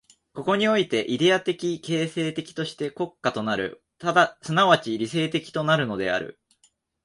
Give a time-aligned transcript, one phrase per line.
[0.33, 6.39] ここにおいてイデヤ的形成的として国家となる、即ち理性的となるのである。